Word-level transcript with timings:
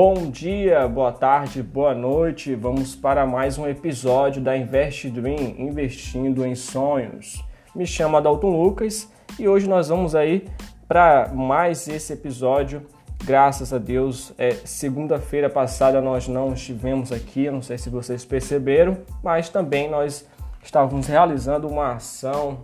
Bom 0.00 0.30
dia, 0.30 0.86
boa 0.86 1.10
tarde, 1.10 1.60
boa 1.60 1.92
noite. 1.92 2.54
Vamos 2.54 2.94
para 2.94 3.26
mais 3.26 3.58
um 3.58 3.66
episódio 3.66 4.40
da 4.40 4.56
Invest 4.56 5.10
Dream, 5.10 5.56
investindo 5.58 6.46
em 6.46 6.54
sonhos. 6.54 7.44
Me 7.74 7.84
chamo 7.84 8.16
Adalton 8.16 8.62
Lucas 8.62 9.12
e 9.40 9.48
hoje 9.48 9.68
nós 9.68 9.88
vamos 9.88 10.14
aí 10.14 10.46
para 10.86 11.32
mais 11.34 11.88
esse 11.88 12.12
episódio. 12.12 12.86
Graças 13.24 13.72
a 13.72 13.78
Deus, 13.78 14.32
é, 14.38 14.50
segunda-feira 14.64 15.50
passada 15.50 16.00
nós 16.00 16.28
não 16.28 16.52
estivemos 16.52 17.10
aqui, 17.10 17.50
não 17.50 17.60
sei 17.60 17.76
se 17.76 17.90
vocês 17.90 18.24
perceberam, 18.24 18.98
mas 19.20 19.48
também 19.48 19.90
nós 19.90 20.28
estávamos 20.62 21.08
realizando 21.08 21.66
uma 21.66 21.94
ação 21.94 22.60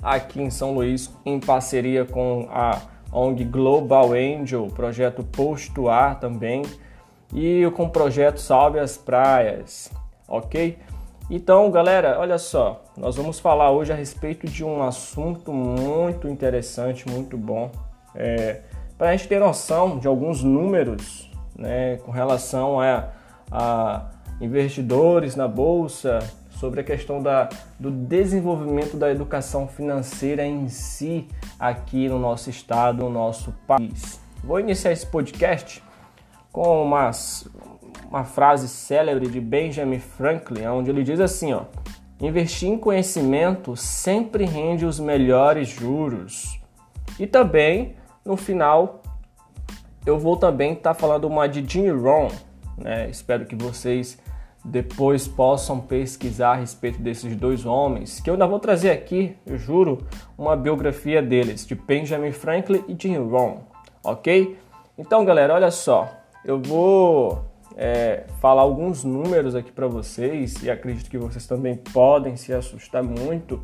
aqui 0.00 0.40
em 0.40 0.50
São 0.50 0.72
Luís 0.72 1.10
em 1.24 1.40
parceria 1.40 2.04
com 2.04 2.46
a 2.52 2.94
ONG 3.12 3.44
Global 3.44 4.12
Angel, 4.12 4.66
projeto 4.74 5.22
Posto 5.22 5.88
Ar 5.88 6.18
também, 6.20 6.62
e 7.34 7.68
com 7.74 7.84
o 7.84 7.90
projeto 7.90 8.38
Salve 8.38 8.78
as 8.78 8.96
Praias, 8.96 9.90
ok? 10.28 10.78
Então, 11.28 11.70
galera, 11.70 12.18
olha 12.20 12.38
só, 12.38 12.84
nós 12.96 13.16
vamos 13.16 13.40
falar 13.40 13.70
hoje 13.70 13.92
a 13.92 13.96
respeito 13.96 14.46
de 14.46 14.64
um 14.64 14.82
assunto 14.82 15.52
muito 15.52 16.28
interessante, 16.28 17.08
muito 17.08 17.36
bom, 17.36 17.70
é, 18.14 18.60
para 18.96 19.10
a 19.10 19.16
gente 19.16 19.28
ter 19.28 19.40
noção 19.40 19.98
de 19.98 20.06
alguns 20.06 20.42
números 20.42 21.30
né, 21.58 21.96
com 22.04 22.10
relação 22.10 22.80
a, 22.80 23.08
a 23.50 24.10
investidores 24.40 25.34
na 25.34 25.48
bolsa, 25.48 26.18
sobre 26.56 26.80
a 26.80 26.84
questão 26.84 27.22
da, 27.22 27.48
do 27.78 27.90
desenvolvimento 27.90 28.96
da 28.96 29.10
educação 29.10 29.68
financeira 29.68 30.44
em 30.44 30.68
si 30.68 31.28
aqui 31.58 32.08
no 32.08 32.18
nosso 32.18 32.50
estado, 32.50 33.04
no 33.04 33.10
nosso 33.10 33.52
país. 33.66 34.20
Vou 34.42 34.58
iniciar 34.58 34.92
esse 34.92 35.06
podcast 35.06 35.82
com 36.50 36.82
uma, 36.82 37.10
uma 38.08 38.24
frase 38.24 38.68
célebre 38.68 39.28
de 39.28 39.40
Benjamin 39.40 39.98
Franklin, 39.98 40.66
onde 40.66 40.90
ele 40.90 41.02
diz 41.02 41.20
assim, 41.20 41.52
ó, 41.52 41.64
investir 42.20 42.68
em 42.68 42.78
conhecimento 42.78 43.76
sempre 43.76 44.44
rende 44.44 44.86
os 44.86 44.98
melhores 44.98 45.68
juros. 45.68 46.58
E 47.18 47.26
também, 47.26 47.96
no 48.24 48.36
final, 48.36 49.02
eu 50.06 50.18
vou 50.18 50.36
também 50.36 50.72
estar 50.72 50.94
tá 50.94 51.00
falando 51.00 51.24
uma 51.24 51.46
de 51.46 51.64
Jim 51.68 51.90
Rohn, 51.90 52.28
né? 52.78 53.08
Espero 53.10 53.44
que 53.44 53.54
vocês 53.54 54.18
depois 54.66 55.28
possam 55.28 55.80
pesquisar 55.80 56.52
a 56.52 56.56
respeito 56.56 57.00
desses 57.00 57.36
dois 57.36 57.64
homens, 57.64 58.20
que 58.20 58.28
eu 58.28 58.34
ainda 58.34 58.46
vou 58.46 58.58
trazer 58.58 58.90
aqui, 58.90 59.36
eu 59.46 59.56
juro, 59.56 59.98
uma 60.36 60.56
biografia 60.56 61.22
deles, 61.22 61.64
de 61.64 61.74
Benjamin 61.74 62.32
Franklin 62.32 62.82
e 62.88 62.96
Jim 63.00 63.16
Rohn, 63.16 63.58
ok? 64.02 64.58
Então, 64.98 65.24
galera, 65.24 65.54
olha 65.54 65.70
só, 65.70 66.10
eu 66.44 66.60
vou 66.60 67.44
é, 67.76 68.24
falar 68.40 68.62
alguns 68.62 69.04
números 69.04 69.54
aqui 69.54 69.70
para 69.70 69.86
vocês 69.86 70.62
e 70.62 70.70
acredito 70.70 71.08
que 71.08 71.18
vocês 71.18 71.46
também 71.46 71.76
podem 71.76 72.36
se 72.36 72.52
assustar 72.52 73.04
muito. 73.04 73.62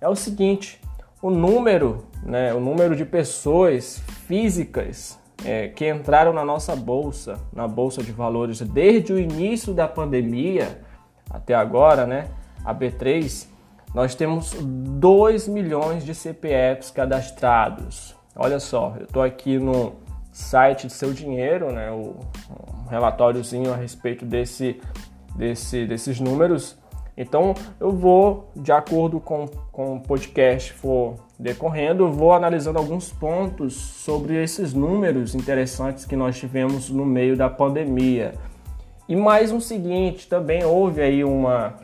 É 0.00 0.08
o 0.08 0.14
seguinte, 0.14 0.80
o 1.22 1.30
número, 1.30 2.04
né, 2.22 2.52
o 2.52 2.60
número 2.60 2.94
de 2.94 3.06
pessoas 3.06 4.02
físicas 4.26 5.18
é, 5.46 5.68
que 5.68 5.88
entraram 5.88 6.32
na 6.32 6.44
nossa 6.44 6.74
bolsa, 6.74 7.38
na 7.52 7.68
bolsa 7.68 8.02
de 8.02 8.10
valores 8.10 8.60
desde 8.62 9.12
o 9.12 9.18
início 9.18 9.72
da 9.72 9.86
pandemia 9.86 10.80
até 11.30 11.54
agora, 11.54 12.04
né? 12.04 12.26
A 12.64 12.74
B3, 12.74 13.46
nós 13.94 14.16
temos 14.16 14.54
2 14.60 15.46
milhões 15.46 16.04
de 16.04 16.16
CPFs 16.16 16.90
cadastrados. 16.90 18.16
Olha 18.34 18.58
só, 18.58 18.94
eu 18.98 19.04
estou 19.04 19.22
aqui 19.22 19.56
no 19.56 19.94
site 20.32 20.88
do 20.88 20.92
Seu 20.92 21.12
Dinheiro, 21.12 21.70
né? 21.70 21.92
O, 21.92 22.16
um 22.50 22.88
relatóriozinho 22.88 23.72
a 23.72 23.76
respeito 23.76 24.24
desse, 24.26 24.80
desse, 25.36 25.86
desses 25.86 26.18
números. 26.18 26.76
Então 27.16 27.54
eu 27.80 27.90
vou, 27.90 28.50
de 28.54 28.70
acordo 28.72 29.18
com, 29.18 29.46
com 29.72 29.96
o 29.96 30.00
podcast 30.00 30.72
for 30.72 31.14
decorrendo, 31.38 32.10
vou 32.10 32.32
analisando 32.32 32.78
alguns 32.78 33.10
pontos 33.10 33.74
sobre 33.74 34.42
esses 34.42 34.74
números 34.74 35.34
interessantes 35.34 36.04
que 36.04 36.16
nós 36.16 36.38
tivemos 36.38 36.90
no 36.90 37.04
meio 37.04 37.36
da 37.36 37.48
pandemia. 37.48 38.34
E 39.08 39.14
mais 39.14 39.52
um 39.52 39.60
seguinte, 39.60 40.28
também 40.28 40.64
houve 40.64 41.00
aí 41.00 41.22
uma, 41.22 41.74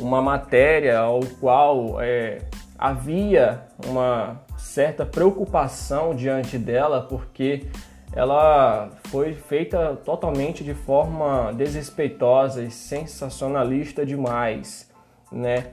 uma 0.00 0.22
matéria 0.22 0.98
ao 0.98 1.20
qual 1.38 2.00
é, 2.00 2.38
havia 2.78 3.62
uma 3.86 4.40
certa 4.56 5.04
preocupação 5.04 6.14
diante 6.14 6.58
dela, 6.58 7.02
porque 7.02 7.66
ela 8.16 8.88
foi 9.08 9.34
feita 9.34 9.94
totalmente 10.02 10.64
de 10.64 10.72
forma 10.72 11.52
desrespeitosa 11.52 12.62
e 12.62 12.70
sensacionalista 12.70 14.06
demais, 14.06 14.90
né? 15.30 15.66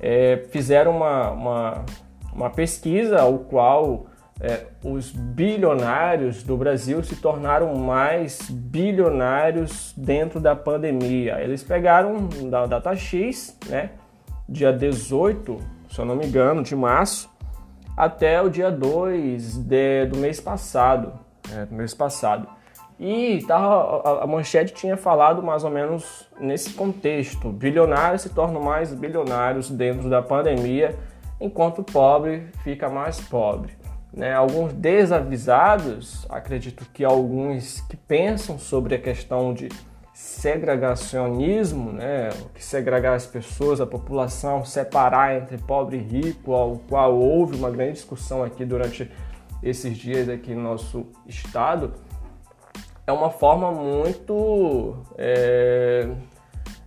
É, 0.00 0.44
fizeram 0.50 0.96
uma, 0.96 1.30
uma, 1.30 1.84
uma, 2.32 2.50
pesquisa 2.50 3.20
ao 3.22 3.38
qual 3.38 4.06
é, 4.40 4.66
os 4.84 5.12
bilionários 5.12 6.42
do 6.42 6.56
Brasil 6.56 7.02
se 7.04 7.16
tornaram 7.16 7.74
mais 7.76 8.50
bilionários 8.50 9.94
dentro 9.96 10.40
da 10.40 10.56
pandemia. 10.56 11.40
Eles 11.40 11.62
pegaram 11.62 12.28
da 12.50 12.66
data 12.66 12.96
X, 12.96 13.56
né? 13.68 13.90
Dia 14.48 14.72
18, 14.72 15.56
se 15.88 16.00
eu 16.00 16.04
não 16.04 16.16
me 16.16 16.26
engano, 16.26 16.64
de 16.64 16.74
março, 16.74 17.30
até 17.96 18.42
o 18.42 18.50
dia 18.50 18.72
2 18.72 19.56
de, 19.58 20.06
do 20.06 20.18
mês 20.18 20.40
passado, 20.40 21.25
é, 21.56 21.66
mês 21.74 21.94
passado. 21.94 22.46
E 22.98 23.44
tava, 23.46 24.00
a, 24.04 24.24
a, 24.24 24.26
manchete 24.26 24.72
tinha 24.72 24.96
falado 24.96 25.42
mais 25.42 25.64
ou 25.64 25.70
menos 25.70 26.26
nesse 26.40 26.70
contexto: 26.70 27.50
bilionários 27.50 28.22
se 28.22 28.30
tornam 28.30 28.60
mais 28.60 28.92
bilionários 28.94 29.70
dentro 29.70 30.08
da 30.08 30.22
pandemia, 30.22 30.94
enquanto 31.40 31.80
o 31.80 31.84
pobre 31.84 32.48
fica 32.62 32.88
mais 32.88 33.20
pobre. 33.20 33.72
Né? 34.12 34.32
Alguns 34.32 34.72
desavisados, 34.72 36.26
acredito 36.30 36.86
que 36.92 37.04
alguns 37.04 37.82
que 37.82 37.96
pensam 37.96 38.58
sobre 38.58 38.94
a 38.94 38.98
questão 38.98 39.52
de 39.52 39.68
segregacionismo, 40.14 41.92
né? 41.92 42.30
que 42.54 42.64
segregar 42.64 43.12
as 43.14 43.26
pessoas, 43.26 43.78
a 43.78 43.86
população, 43.86 44.64
separar 44.64 45.36
entre 45.36 45.58
pobre 45.58 45.98
e 45.98 46.00
rico, 46.00 46.54
ao 46.54 46.78
qual 46.88 47.14
houve 47.14 47.54
uma 47.54 47.70
grande 47.70 47.92
discussão 47.92 48.42
aqui 48.42 48.64
durante 48.64 49.10
esses 49.62 49.96
dias 49.96 50.28
aqui 50.28 50.54
no 50.54 50.62
nosso 50.62 51.06
estado, 51.26 51.94
é 53.06 53.12
uma 53.12 53.30
forma 53.30 53.70
muito 53.70 54.96
é, 55.16 56.08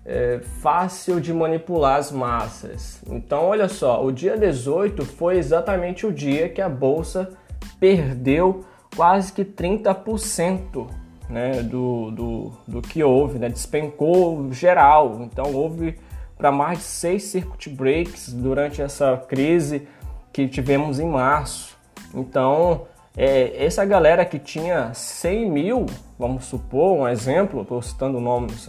é, 0.05 0.39
fácil 0.61 1.21
de 1.21 1.33
manipular 1.33 1.97
as 1.97 2.11
massas. 2.11 3.01
Então, 3.07 3.45
olha 3.45 3.69
só, 3.69 4.03
o 4.03 4.11
dia 4.11 4.37
18 4.37 5.05
foi 5.05 5.37
exatamente 5.37 6.05
o 6.05 6.11
dia 6.11 6.49
que 6.49 6.61
a 6.61 6.67
bolsa 6.67 7.31
perdeu 7.79 8.65
quase 8.95 9.31
que 9.31 9.45
30% 9.45 10.87
né, 11.29 11.61
do, 11.63 12.11
do, 12.11 12.51
do 12.67 12.81
que 12.81 13.03
houve, 13.03 13.39
né, 13.39 13.47
despencou 13.49 14.51
geral. 14.51 15.21
Então, 15.21 15.53
houve 15.53 15.95
para 16.37 16.51
mais 16.51 16.79
de 16.79 16.85
seis 16.85 17.23
circuit 17.23 17.69
breaks 17.69 18.33
durante 18.33 18.81
essa 18.81 19.15
crise 19.15 19.87
que 20.33 20.47
tivemos 20.47 20.99
em 20.99 21.07
março. 21.07 21.78
Então, 22.13 22.87
é, 23.17 23.65
essa 23.65 23.83
galera 23.85 24.23
que 24.23 24.39
tinha 24.39 24.93
100 24.93 25.49
mil, 25.49 25.85
vamos 26.17 26.45
supor, 26.45 26.97
um 26.97 27.07
exemplo, 27.07 27.61
estou 27.61 27.81
citando 27.81 28.19
nomes, 28.19 28.67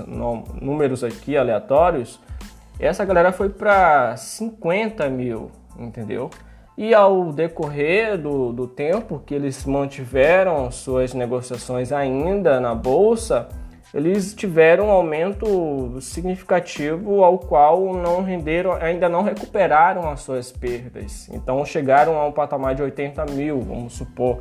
números 0.61 1.05
aqui 1.05 1.37
aleatórios, 1.37 2.21
essa 2.79 3.05
galera 3.05 3.31
foi 3.31 3.51
para 3.51 4.17
50 4.17 5.09
mil, 5.09 5.51
entendeu? 5.79 6.31
E 6.77 6.95
ao 6.95 7.31
decorrer 7.31 8.17
do, 8.17 8.53
do 8.53 8.67
tempo 8.67 9.23
que 9.25 9.35
eles 9.35 9.67
mantiveram 9.67 10.71
suas 10.71 11.13
negociações 11.13 11.93
ainda 11.93 12.59
na 12.59 12.75
bolsa, 12.75 13.49
eles 13.93 14.33
tiveram 14.33 14.87
um 14.87 14.91
aumento 14.91 16.01
significativo 16.01 17.25
ao 17.25 17.39
qual 17.39 17.93
não 17.93 18.23
renderam, 18.23 18.73
ainda 18.73 19.09
não 19.09 19.23
recuperaram 19.23 20.09
as 20.09 20.21
suas 20.21 20.53
perdas. 20.53 21.29
Então 21.33 21.65
chegaram 21.65 22.17
a 22.19 22.27
um 22.27 22.33
patamar 22.33 22.75
de 22.75 22.83
80 22.83 23.27
mil, 23.27 23.61
vamos 23.61 23.95
supor 23.95 24.39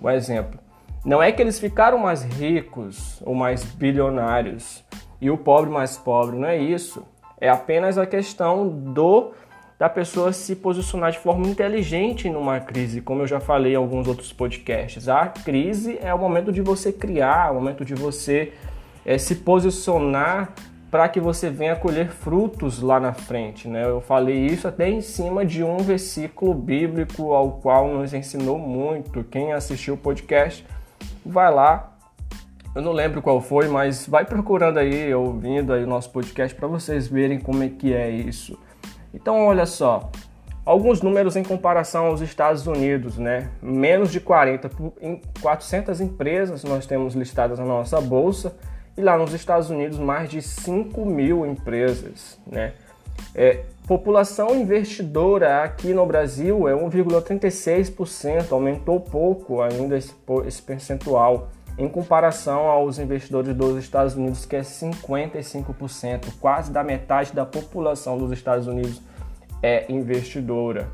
um 0.00 0.08
exemplo. 0.08 0.60
Não 1.04 1.20
é 1.20 1.32
que 1.32 1.42
eles 1.42 1.58
ficaram 1.58 1.98
mais 1.98 2.22
ricos 2.22 3.20
ou 3.26 3.34
mais 3.34 3.64
bilionários 3.64 4.84
e 5.20 5.30
o 5.30 5.36
pobre 5.36 5.68
mais 5.68 5.96
pobre, 5.96 6.36
não 6.36 6.46
é 6.46 6.56
isso. 6.56 7.04
É 7.40 7.48
apenas 7.48 7.98
a 7.98 8.06
questão 8.06 8.68
do 8.68 9.32
da 9.80 9.88
pessoa 9.88 10.32
se 10.32 10.54
posicionar 10.54 11.10
de 11.10 11.18
forma 11.18 11.44
inteligente 11.48 12.30
numa 12.30 12.60
crise, 12.60 13.00
como 13.00 13.22
eu 13.22 13.26
já 13.26 13.40
falei 13.40 13.72
em 13.72 13.74
alguns 13.74 14.06
outros 14.06 14.32
podcasts. 14.32 15.08
A 15.08 15.26
crise 15.26 15.98
é 16.00 16.14
o 16.14 16.18
momento 16.18 16.52
de 16.52 16.62
você 16.62 16.92
criar, 16.92 17.48
é 17.48 17.50
o 17.50 17.54
momento 17.54 17.84
de 17.84 17.92
você 17.92 18.52
é, 19.04 19.18
se 19.18 19.36
posicionar 19.36 20.52
para 20.92 21.08
que 21.08 21.18
você 21.18 21.48
venha 21.48 21.74
colher 21.74 22.10
frutos 22.10 22.82
lá 22.82 23.00
na 23.00 23.14
frente. 23.14 23.66
Né? 23.66 23.82
Eu 23.82 24.02
falei 24.02 24.44
isso 24.44 24.68
até 24.68 24.90
em 24.90 25.00
cima 25.00 25.42
de 25.42 25.64
um 25.64 25.78
versículo 25.78 26.52
bíblico 26.52 27.32
ao 27.32 27.52
qual 27.52 27.88
nos 27.88 28.12
ensinou 28.12 28.58
muito. 28.58 29.24
Quem 29.24 29.54
assistiu 29.54 29.94
o 29.94 29.96
podcast, 29.96 30.66
vai 31.24 31.50
lá 31.50 31.88
Eu 32.74 32.82
não 32.82 32.92
lembro 32.92 33.22
qual 33.22 33.40
foi, 33.40 33.68
mas 33.68 34.06
vai 34.06 34.24
procurando 34.24 34.78
aí, 34.78 35.14
ouvindo 35.14 35.72
aí 35.72 35.84
o 35.84 35.86
nosso 35.86 36.10
podcast 36.10 36.54
para 36.54 36.68
vocês 36.68 37.08
verem 37.08 37.38
como 37.38 37.62
é 37.62 37.68
que 37.68 37.94
é 37.94 38.10
isso. 38.10 38.58
Então, 39.14 39.46
olha 39.46 39.66
só, 39.66 40.10
alguns 40.64 41.02
números 41.02 41.36
em 41.36 41.42
comparação 41.42 42.06
aos 42.06 42.20
Estados 42.20 42.66
Unidos, 42.66 43.18
né? 43.18 43.50
Menos 43.62 44.10
de 44.10 44.20
40, 44.20 44.70
em 45.00 45.20
400 45.40 46.00
empresas 46.00 46.64
nós 46.64 46.86
temos 46.86 47.14
listadas 47.14 47.58
na 47.58 47.64
nossa 47.64 48.00
bolsa 48.00 48.56
e 48.96 49.00
lá 49.00 49.16
nos 49.16 49.32
Estados 49.32 49.70
Unidos 49.70 49.98
mais 49.98 50.30
de 50.30 50.42
5 50.42 51.04
mil 51.04 51.46
empresas, 51.46 52.38
né? 52.46 52.72
É, 53.34 53.64
população 53.86 54.54
investidora 54.54 55.62
aqui 55.62 55.92
no 55.94 56.04
Brasil 56.06 56.68
é 56.68 56.72
1,36%, 56.72 58.52
aumentou 58.52 59.00
pouco 59.00 59.62
ainda 59.62 59.96
esse, 59.96 60.14
esse 60.46 60.62
percentual 60.62 61.48
em 61.78 61.88
comparação 61.88 62.66
aos 62.68 62.98
investidores 62.98 63.54
dos 63.54 63.78
Estados 63.78 64.14
Unidos, 64.14 64.44
que 64.44 64.56
é 64.56 64.60
55%, 64.60 66.26
quase 66.40 66.70
da 66.70 66.84
metade 66.84 67.32
da 67.32 67.46
população 67.46 68.18
dos 68.18 68.30
Estados 68.30 68.66
Unidos 68.66 69.00
é 69.62 69.90
investidora. 69.90 70.88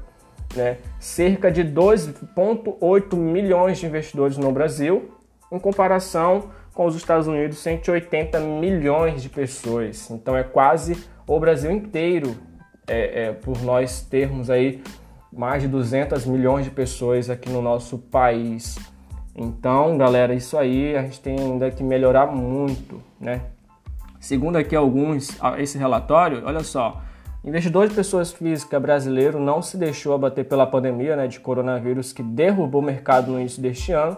Né? 0.55 0.79
Cerca 1.01 1.51
de 1.51 1.65
2,8 1.65 3.17
milhões 3.17 3.79
de 3.79 3.87
investidores 3.87 4.39
no 4.39 4.53
Brasil, 4.53 5.11
em 5.51 5.59
comparação 5.59 6.51
com 6.79 6.87
os 6.87 6.95
Estados 6.95 7.27
Unidos, 7.27 7.59
180 7.59 8.39
milhões 8.39 9.21
de 9.21 9.29
pessoas. 9.29 10.09
Então 10.13 10.37
é 10.37 10.45
quase 10.45 10.97
o 11.27 11.41
Brasil 11.41 11.73
inteiro, 11.73 12.37
é, 12.87 13.25
é, 13.25 13.33
por 13.33 13.61
nós 13.63 14.03
termos 14.03 14.49
aí 14.49 14.81
mais 15.33 15.61
de 15.61 15.67
200 15.69 16.25
milhões 16.25 16.65
de 16.65 16.71
pessoas 16.71 17.29
aqui 17.29 17.51
no 17.51 17.61
nosso 17.61 17.99
país. 17.99 18.79
Então, 19.35 19.99
galera, 19.99 20.33
isso 20.33 20.57
aí 20.57 20.97
a 20.97 21.03
gente 21.03 21.19
tem 21.19 21.37
ainda 21.37 21.69
que 21.69 21.83
melhorar 21.83 22.27
muito, 22.27 23.03
né? 23.21 23.41
Segundo 24.21 24.55
aqui 24.55 24.77
alguns, 24.77 25.37
esse 25.59 25.77
relatório, 25.77 26.45
olha 26.47 26.63
só, 26.63 27.03
investidor 27.45 27.89
de 27.89 27.95
pessoas 27.95 28.33
físicas 28.33 28.81
brasileiro 28.81 29.41
não 29.41 29.61
se 29.61 29.77
deixou 29.77 30.15
abater 30.15 30.45
pela 30.45 30.65
pandemia 30.65 31.17
né, 31.17 31.27
de 31.27 31.41
coronavírus 31.41 32.13
que 32.13 32.23
derrubou 32.23 32.81
o 32.81 32.85
mercado 32.85 33.33
no 33.33 33.41
início 33.41 33.61
deste 33.61 33.91
ano. 33.91 34.17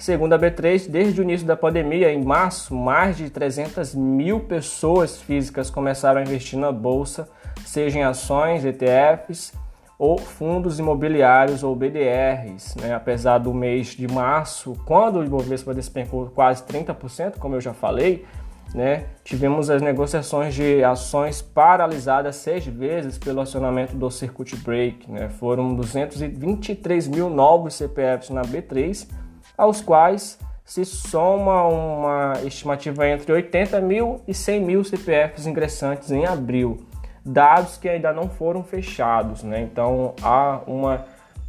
Segundo 0.00 0.32
a 0.32 0.38
B3, 0.38 0.88
desde 0.88 1.20
o 1.20 1.22
início 1.22 1.46
da 1.46 1.54
pandemia, 1.54 2.10
em 2.10 2.24
março, 2.24 2.74
mais 2.74 3.18
de 3.18 3.28
300 3.28 3.94
mil 3.94 4.40
pessoas 4.40 5.20
físicas 5.20 5.68
começaram 5.68 6.20
a 6.20 6.22
investir 6.22 6.58
na 6.58 6.72
bolsa, 6.72 7.28
seja 7.66 7.98
em 7.98 8.02
ações, 8.02 8.64
ETFs, 8.64 9.52
ou 9.98 10.16
fundos 10.16 10.78
imobiliários 10.78 11.62
ou 11.62 11.76
BDRs. 11.76 12.76
Né? 12.76 12.94
Apesar 12.94 13.36
do 13.36 13.52
mês 13.52 13.88
de 13.88 14.08
março, 14.08 14.74
quando 14.86 15.18
o 15.18 15.24
Ibovespa 15.24 15.74
despencou 15.74 16.30
quase 16.34 16.62
30%, 16.62 17.36
como 17.38 17.56
eu 17.56 17.60
já 17.60 17.74
falei, 17.74 18.24
né? 18.74 19.04
tivemos 19.22 19.68
as 19.68 19.82
negociações 19.82 20.54
de 20.54 20.82
ações 20.82 21.42
paralisadas 21.42 22.36
seis 22.36 22.64
vezes 22.64 23.18
pelo 23.18 23.42
acionamento 23.42 23.94
do 23.94 24.10
circuit 24.10 24.56
break. 24.56 25.10
Né? 25.10 25.28
Foram 25.28 25.74
223 25.74 27.06
mil 27.06 27.28
novos 27.28 27.74
CPFs 27.74 28.30
na 28.30 28.40
B3, 28.40 29.06
aos 29.60 29.80
quais 29.80 30.38
se 30.64 30.84
soma 30.84 31.64
uma 31.66 32.32
estimativa 32.44 33.06
entre 33.08 33.32
80 33.32 33.80
mil 33.80 34.20
e 34.26 34.32
100 34.32 34.60
mil 34.60 34.84
CPFs 34.84 35.46
ingressantes 35.46 36.10
em 36.10 36.24
abril 36.24 36.78
dados 37.24 37.76
que 37.76 37.88
ainda 37.88 38.12
não 38.12 38.28
foram 38.28 38.62
fechados, 38.62 39.42
né? 39.42 39.60
Então 39.60 40.14
há 40.22 40.60
uma 40.66 41.04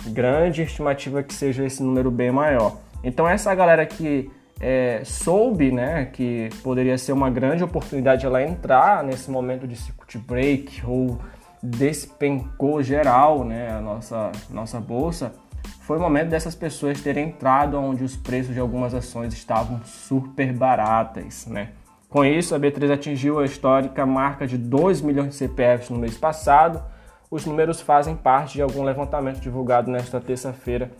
grande 0.07 0.63
estimativa 0.63 1.23
que 1.23 1.33
seja 1.33 1.65
esse 1.65 1.81
número 1.81 2.11
bem 2.11 2.31
maior. 2.31 2.77
Então 3.03 3.27
essa 3.27 3.53
galera 3.55 3.85
que 3.85 4.29
é, 4.59 5.01
soube, 5.03 5.71
né, 5.71 6.05
que 6.05 6.49
poderia 6.61 6.97
ser 6.97 7.13
uma 7.13 7.29
grande 7.29 7.63
oportunidade 7.63 8.25
ela 8.25 8.43
entrar 8.43 9.03
nesse 9.03 9.31
momento 9.31 9.67
de 9.67 9.75
circuit 9.75 10.17
break 10.19 10.83
ou 10.85 11.17
despencou 11.63 12.81
geral, 12.83 13.43
né, 13.43 13.71
a 13.71 13.79
nossa 13.79 14.31
nossa 14.49 14.79
bolsa, 14.79 15.33
foi 15.81 15.97
o 15.97 15.99
momento 15.99 16.29
dessas 16.29 16.55
pessoas 16.55 17.01
terem 17.01 17.29
entrado 17.29 17.77
onde 17.77 18.03
os 18.03 18.15
preços 18.15 18.53
de 18.53 18.59
algumas 18.59 18.93
ações 18.93 19.33
estavam 19.33 19.81
super 19.83 20.53
baratas, 20.53 21.45
né? 21.47 21.69
Com 22.09 22.25
isso, 22.25 22.53
a 22.53 22.59
B3 22.59 22.91
atingiu 22.91 23.39
a 23.39 23.45
histórica 23.45 24.05
marca 24.05 24.45
de 24.45 24.57
2 24.57 25.01
milhões 25.01 25.29
de 25.29 25.35
CPFs 25.35 25.89
no 25.89 25.97
mês 25.97 26.17
passado. 26.17 26.83
Os 27.29 27.45
números 27.45 27.79
fazem 27.79 28.15
parte 28.15 28.53
de 28.53 28.61
algum 28.61 28.83
levantamento 28.83 29.39
divulgado 29.39 29.89
nesta 29.89 30.19
terça-feira, 30.19 30.91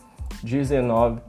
19 0.42 1.20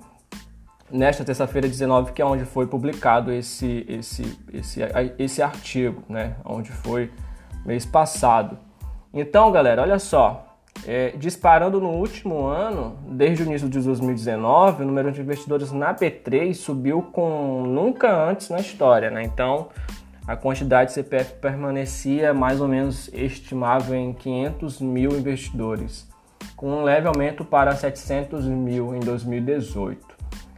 nesta 0.93 1.25
terça-feira 1.25 1.67
19, 1.67 2.13
que 2.13 2.21
é 2.21 2.25
onde 2.25 2.45
foi 2.45 2.67
publicado 2.67 3.31
esse, 3.31 3.83
esse, 3.89 4.39
esse, 4.53 4.81
esse 5.17 5.41
artigo, 5.41 6.03
né? 6.07 6.35
Onde 6.45 6.71
foi 6.71 7.11
mês 7.65 7.83
passado. 7.83 8.59
Então, 9.11 9.51
galera, 9.51 9.81
olha 9.81 9.97
só. 9.97 10.52
É, 10.85 11.13
disparando 11.17 11.79
no 11.79 11.91
último 11.91 12.45
ano, 12.45 12.97
desde 13.07 13.43
o 13.43 13.45
início 13.45 13.69
de 13.69 13.79
2019, 13.79 14.83
o 14.83 14.85
número 14.85 15.11
de 15.11 15.21
investidores 15.21 15.71
na 15.71 15.95
B3 15.95 16.53
subiu 16.53 17.01
com 17.01 17.63
nunca 17.65 18.13
antes 18.13 18.49
na 18.49 18.59
história, 18.59 19.09
né? 19.09 19.23
Então, 19.23 19.69
a 20.27 20.35
quantidade 20.35 20.89
de 20.89 20.95
CPF 20.95 21.35
permanecia 21.35 22.33
mais 22.33 22.59
ou 22.59 22.67
menos 22.67 23.09
estimável 23.13 23.95
em 23.95 24.13
500 24.13 24.81
mil 24.81 25.11
investidores, 25.11 26.09
com 26.55 26.69
um 26.69 26.83
leve 26.83 27.07
aumento 27.07 27.45
para 27.45 27.73
700 27.75 28.45
mil 28.45 28.93
em 28.93 28.99
2018. 28.99 30.13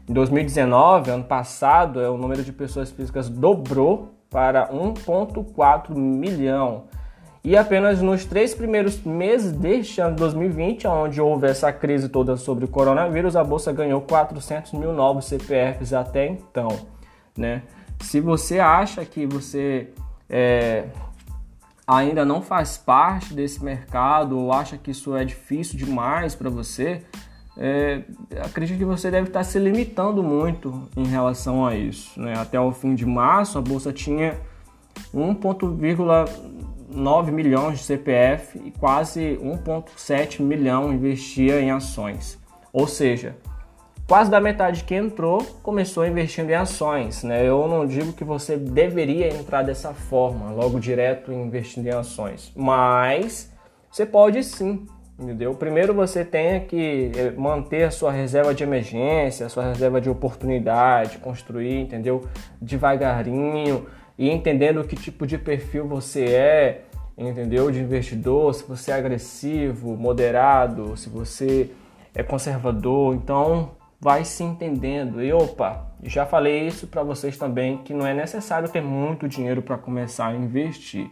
Em 0.08 0.14
2019, 0.14 1.12
ano 1.12 1.24
passado, 1.24 2.00
o 2.00 2.18
número 2.18 2.44
de 2.44 2.52
pessoas 2.52 2.92
físicas 2.92 3.28
dobrou 3.28 4.16
para 4.30 4.70
1,4 4.70 5.96
milhão 5.96 6.86
e 7.46 7.56
apenas 7.56 8.02
nos 8.02 8.26
três 8.26 8.56
primeiros 8.56 9.00
meses 9.04 9.52
deste 9.52 10.02
ano 10.02 10.16
de 10.16 10.20
2020, 10.20 10.88
onde 10.88 11.22
houve 11.22 11.46
essa 11.46 11.72
crise 11.72 12.10
toda 12.10 12.36
sobre 12.38 12.66
o 12.66 12.68
coronavírus, 12.68 13.36
a 13.36 13.44
bolsa 13.44 13.72
ganhou 13.72 14.02
400 14.02 14.74
mil 14.74 14.92
novos 14.92 15.26
CPFs 15.26 15.94
até 15.94 16.26
então. 16.26 16.70
Né? 17.38 17.62
Se 18.00 18.20
você 18.20 18.60
acha 18.60 19.06
que 19.06 19.28
você 19.28 19.90
é, 20.28 20.86
ainda 21.86 22.26
não 22.26 22.42
faz 22.42 22.80
parte 22.80 23.32
desse 23.32 23.64
mercado 23.64 24.40
ou 24.40 24.52
acha 24.52 24.76
que 24.76 24.90
isso 24.90 25.16
é 25.16 25.24
difícil 25.24 25.78
demais 25.78 26.34
para 26.34 26.50
você, 26.50 27.04
é, 27.56 28.02
acredito 28.44 28.80
que 28.80 28.86
você 28.86 29.12
deve 29.12 29.28
estar 29.28 29.44
se 29.44 29.60
limitando 29.60 30.24
muito 30.24 30.90
em 30.98 31.06
relação 31.06 31.64
a 31.64 31.76
isso. 31.76 32.20
Né? 32.20 32.34
Até 32.36 32.60
o 32.60 32.72
fim 32.72 32.96
de 32.96 33.06
março, 33.06 33.60
a 33.60 33.62
bolsa 33.62 33.94
tinha 33.94 34.36
1,9 35.14 36.65
9 36.96 37.32
milhões 37.32 37.80
de 37.80 37.86
CPF 37.86 38.60
e 38.64 38.72
quase 38.72 39.38
1,7 39.42 40.42
milhão 40.42 40.94
investia 40.94 41.60
em 41.60 41.72
ações. 41.72 42.40
Ou 42.72 42.88
seja, 42.88 43.36
quase 44.08 44.32
da 44.32 44.40
metade 44.40 44.84
que 44.84 44.96
entrou 44.96 45.44
começou 45.62 46.06
investindo 46.06 46.50
em 46.50 46.56
ações. 46.56 47.24
Né? 47.24 47.48
Eu 47.48 47.68
não 47.68 47.86
digo 47.86 48.14
que 48.14 48.24
você 48.24 48.58
deveria 48.58 49.28
entrar 49.34 49.64
dessa 49.64 49.94
forma, 49.94 50.52
logo 50.52 50.80
direto 50.80 51.32
investindo 51.32 51.88
em 51.88 51.94
ações, 51.94 52.52
mas 52.56 53.52
você 53.92 54.06
pode 54.06 54.44
sim. 54.44 54.86
Entendeu? 55.18 55.54
Primeiro 55.56 55.94
você 55.94 56.26
tem 56.26 56.66
que 56.66 57.10
eh, 57.16 57.32
manter 57.38 57.84
a 57.84 57.92
sua 57.92 58.12
reserva 58.12 58.54
de 58.54 58.64
emergência, 58.64 59.46
a 59.46 59.50
sua 59.50 59.64
reserva 59.64 60.02
de 60.02 60.10
oportunidade, 60.10 61.20
construir, 61.20 61.80
entendeu? 61.80 62.26
Devagarinho 62.62 63.86
e 64.18 64.30
entendendo 64.30 64.84
que 64.84 64.96
tipo 64.96 65.28
de 65.28 65.38
perfil 65.38 65.88
você 65.88 66.24
é, 66.26 66.86
entendeu? 67.18 67.70
De 67.70 67.80
investidor, 67.80 68.54
se 68.54 68.64
você 68.64 68.92
é 68.92 68.96
agressivo, 68.96 69.96
moderado, 69.96 70.96
se 70.96 71.10
você 71.10 71.70
é 72.14 72.24
conservador, 72.24 73.14
então 73.14 73.72
vai 74.00 74.24
se 74.24 74.44
entendendo. 74.44 75.22
E 75.22 75.34
opa, 75.34 75.92
já 76.04 76.26
falei 76.26 76.66
isso 76.66 76.88
para 76.88 77.04
vocês 77.04 77.38
também 77.38 77.78
que 77.80 77.94
não 77.94 78.06
é 78.06 78.14
necessário 78.14 78.70
ter 78.70 78.82
muito 78.82 79.28
dinheiro 79.28 79.62
para 79.62 79.78
começar 79.78 80.28
a 80.28 80.36
investir. 80.36 81.10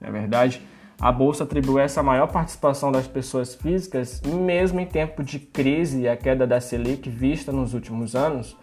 Na 0.00 0.08
é 0.08 0.10
verdade, 0.10 0.62
a 1.00 1.12
bolsa 1.12 1.44
atribuiu 1.44 1.78
essa 1.78 2.02
maior 2.02 2.28
participação 2.28 2.90
das 2.90 3.06
pessoas 3.06 3.54
físicas, 3.54 4.22
mesmo 4.22 4.80
em 4.80 4.86
tempo 4.86 5.22
de 5.22 5.38
crise 5.38 6.02
e 6.02 6.08
a 6.08 6.16
queda 6.16 6.46
da 6.46 6.60
Selic 6.60 7.10
vista 7.10 7.52
nos 7.52 7.74
últimos 7.74 8.16
anos 8.16 8.56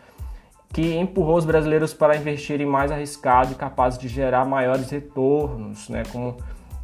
que 0.73 0.97
empurrou 0.97 1.37
os 1.37 1.45
brasileiros 1.45 1.93
para 1.93 2.17
investirem 2.17 2.65
mais 2.65 2.91
arriscado 2.91 3.51
e 3.51 3.55
capazes 3.55 3.99
de 3.99 4.07
gerar 4.07 4.43
maiores 4.43 4.89
retornos, 4.89 5.87
né? 5.87 6.01
Como 6.11 6.35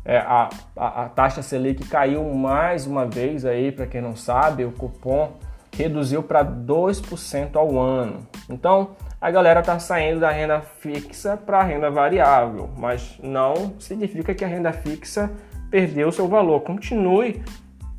é, 0.06 0.18
a, 0.18 0.50
a, 0.78 1.04
a, 1.06 1.10
taxa 1.10 1.42
Selic 1.42 1.88
caiu 1.88 2.24
mais 2.34 2.86
uma 2.86 3.06
vez 3.08 3.46
aí, 3.46 3.72
para 3.72 3.88
quem 3.88 4.00
não 4.00 4.16
sabe, 4.16 4.64
o 4.64 4.72
cupom 4.72 5.34
reduziu 5.76 6.22
para 6.22 6.46
2% 6.46 7.56
ao 7.56 7.80
ano. 7.80 8.28
Então, 8.48 8.92
a 9.20 9.32
galera 9.32 9.60
está 9.60 9.80
saindo 9.80 10.20
da 10.20 10.30
renda 10.30 10.62
fixa 10.62 11.36
para 11.36 11.60
a 11.60 11.64
renda 11.64 11.90
variável, 11.90 12.70
mas 12.78 13.20
não 13.22 13.74
significa 13.80 14.34
que 14.34 14.46
a 14.46 14.48
renda 14.48 14.72
fixa 14.72 15.32
perdeu 15.70 16.12
seu 16.12 16.28
valor. 16.28 16.62
Continue, 16.62 17.44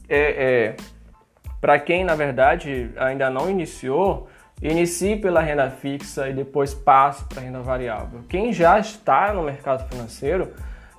é, 0.08 0.18
é, 0.18 0.76
para 1.60 1.78
quem 1.78 2.04
na 2.04 2.14
verdade 2.14 2.90
ainda 2.96 3.28
não 3.28 3.50
iniciou, 3.50 4.28
inicie 4.62 5.16
pela 5.16 5.40
renda 5.40 5.70
fixa 5.70 6.28
e 6.28 6.32
depois 6.32 6.74
passe 6.74 7.24
para 7.24 7.40
a 7.40 7.44
renda 7.44 7.60
variável. 7.60 8.20
Quem 8.28 8.52
já 8.52 8.78
está 8.78 9.32
no 9.32 9.42
mercado 9.42 9.88
financeiro 9.88 10.52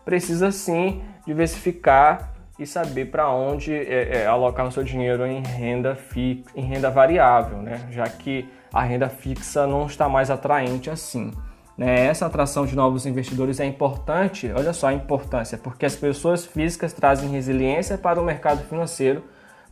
precisa 0.03 0.51
sim 0.51 1.01
diversificar 1.25 2.31
e 2.57 2.65
saber 2.65 3.05
para 3.05 3.29
onde 3.29 3.73
é, 3.73 4.21
é, 4.21 4.25
alocar 4.25 4.67
o 4.67 4.71
seu 4.71 4.83
dinheiro 4.83 5.25
em 5.25 5.41
renda 5.41 5.95
fixa, 5.95 6.49
em 6.55 6.63
renda 6.63 6.89
variável, 6.89 7.57
né? 7.57 7.87
Já 7.91 8.03
que 8.03 8.47
a 8.73 8.81
renda 8.83 9.09
fixa 9.09 9.65
não 9.67 9.85
está 9.85 10.07
mais 10.07 10.29
atraente 10.29 10.89
assim. 10.89 11.31
Né? 11.77 12.05
Essa 12.05 12.27
atração 12.27 12.65
de 12.65 12.75
novos 12.75 13.05
investidores 13.05 13.59
é 13.59 13.65
importante, 13.65 14.51
olha 14.55 14.73
só 14.73 14.87
a 14.87 14.93
importância, 14.93 15.57
porque 15.57 15.85
as 15.85 15.95
pessoas 15.95 16.45
físicas 16.45 16.93
trazem 16.93 17.29
resiliência 17.29 17.97
para 17.97 18.21
o 18.21 18.23
mercado 18.23 18.63
financeiro 18.67 19.23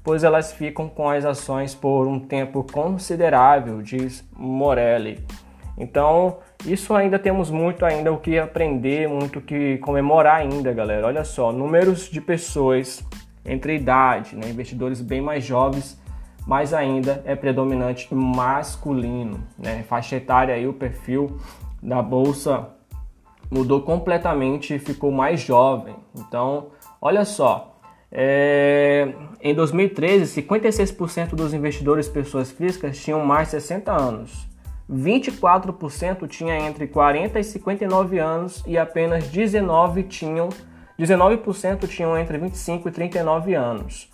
pois 0.03 0.23
elas 0.23 0.51
ficam 0.51 0.87
com 0.87 1.09
as 1.09 1.25
ações 1.25 1.75
por 1.75 2.07
um 2.07 2.19
tempo 2.19 2.63
considerável, 2.63 3.81
diz 3.81 4.27
Morelli. 4.35 5.19
Então, 5.77 6.37
isso 6.65 6.93
ainda 6.93 7.17
temos 7.17 7.49
muito 7.49 7.85
ainda 7.85 8.11
o 8.11 8.17
que 8.17 8.37
aprender, 8.37 9.07
muito 9.07 9.39
o 9.39 9.41
que 9.41 9.77
comemorar 9.77 10.41
ainda, 10.41 10.73
galera. 10.73 11.07
Olha 11.07 11.23
só, 11.23 11.51
números 11.51 12.09
de 12.09 12.19
pessoas 12.19 13.03
entre 13.45 13.75
idade, 13.75 14.35
né, 14.35 14.49
investidores 14.49 15.01
bem 15.01 15.21
mais 15.21 15.43
jovens, 15.45 15.99
mas 16.45 16.73
ainda 16.73 17.21
é 17.25 17.35
predominante 17.35 18.13
masculino, 18.13 19.39
né? 19.57 19.83
Faixa 19.83 20.15
etária 20.15 20.53
aí 20.53 20.67
o 20.67 20.73
perfil 20.73 21.37
da 21.81 22.01
bolsa 22.01 22.69
mudou 23.49 23.81
completamente 23.81 24.75
e 24.75 24.79
ficou 24.79 25.11
mais 25.11 25.39
jovem. 25.39 25.95
Então, 26.15 26.67
olha 27.01 27.23
só, 27.23 27.68
é, 28.11 29.13
em 29.41 29.53
2013, 29.53 30.41
56% 30.41 31.29
dos 31.29 31.53
investidores 31.53 32.07
pessoas 32.07 32.51
físicas 32.51 32.97
tinham 32.97 33.23
mais 33.25 33.47
de 33.47 33.51
60 33.51 33.91
anos. 33.91 34.47
24% 34.91 36.27
tinha 36.27 36.57
entre 36.67 36.87
40 36.87 37.39
e 37.39 37.43
59 37.43 38.17
anos 38.17 38.63
e 38.65 38.77
apenas 38.77 39.27
19 39.27 40.03
tinham 40.03 40.49
19% 40.97 41.87
tinham 41.87 42.17
entre 42.17 42.37
25 42.37 42.89
e 42.89 42.91
39 42.91 43.53
anos. 43.53 44.09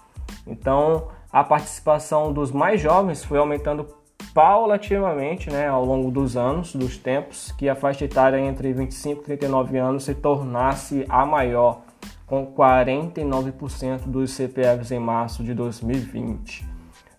Então, 0.45 1.07
a 1.31 1.43
participação 1.43 2.31
dos 2.31 2.51
mais 2.51 2.79
jovens 2.79 3.23
foi 3.23 3.39
aumentando 3.39 3.87
paulatinamente, 4.33 5.49
né, 5.49 5.67
ao 5.67 5.83
longo 5.83 6.11
dos 6.11 6.37
anos, 6.37 6.75
dos 6.75 6.97
tempos, 6.97 7.51
que 7.53 7.67
a 7.67 7.75
faixa 7.75 8.05
etária 8.05 8.37
entre 8.37 8.71
25 8.71 9.21
e 9.21 9.23
39 9.23 9.77
anos 9.77 10.03
se 10.03 10.13
tornasse 10.13 11.05
a 11.09 11.25
maior 11.25 11.81
com 12.25 12.45
49% 12.53 14.07
dos 14.07 14.31
CPFs 14.31 14.91
em 14.91 14.99
março 14.99 15.43
de 15.43 15.53
2020. 15.53 16.65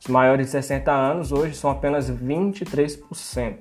Os 0.00 0.06
maiores 0.08 0.46
de 0.46 0.52
60 0.52 0.92
anos 0.92 1.32
hoje 1.32 1.54
são 1.54 1.70
apenas 1.70 2.10
23%. 2.10 3.56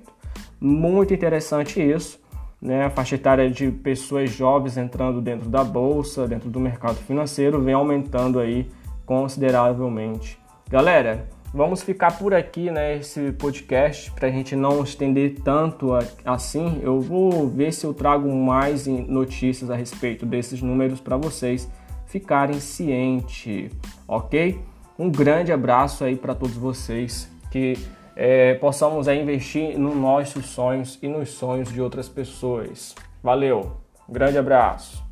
Muito 0.59 1.13
interessante 1.13 1.81
isso, 1.81 2.19
né? 2.61 2.85
A 2.85 2.89
faixa 2.89 3.15
etária 3.15 3.49
de 3.49 3.69
pessoas 3.71 4.31
jovens 4.31 4.77
entrando 4.77 5.21
dentro 5.21 5.49
da 5.49 5.63
bolsa, 5.63 6.27
dentro 6.27 6.49
do 6.49 6.59
mercado 6.59 6.95
financeiro, 6.95 7.61
vem 7.61 7.73
aumentando 7.73 8.39
aí 8.39 8.69
consideravelmente. 9.05 10.39
Galera, 10.69 11.27
Vamos 11.55 11.81
ficar 11.81 12.19
por 12.19 12.33
aqui, 12.33 12.69
né, 12.69 12.99
podcast, 13.39 14.11
para 14.11 14.27
a 14.27 14.31
gente 14.31 14.57
não 14.57 14.83
estender 14.83 15.35
tanto 15.39 15.91
assim. 16.25 16.81
Eu 16.83 16.99
vou 16.99 17.47
ver 17.47 17.71
se 17.71 17.85
eu 17.85 17.93
trago 17.93 18.29
mais 18.35 18.85
notícias 18.87 19.71
a 19.71 19.75
respeito 19.75 20.25
desses 20.25 20.61
números 20.61 20.99
para 20.99 21.15
vocês 21.15 21.71
ficarem 22.07 22.59
cientes, 22.59 23.71
ok? 24.05 24.59
Um 24.99 25.09
grande 25.09 25.53
abraço 25.53 26.03
aí 26.03 26.17
para 26.17 26.35
todos 26.35 26.57
vocês, 26.57 27.31
que 27.49 27.77
é, 28.17 28.55
possamos 28.55 29.07
aí, 29.07 29.21
investir 29.21 29.79
nos 29.79 29.95
nossos 29.95 30.47
sonhos 30.47 30.99
e 31.01 31.07
nos 31.07 31.29
sonhos 31.29 31.71
de 31.71 31.79
outras 31.79 32.09
pessoas. 32.09 32.93
Valeu, 33.23 33.77
um 34.09 34.11
grande 34.11 34.37
abraço. 34.37 35.04